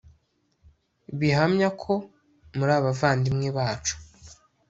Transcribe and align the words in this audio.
bihamya 1.19 1.69
ko 1.81 1.93
muri 2.57 2.71
abavandimwe 2.79 3.47
bacu 3.57 3.95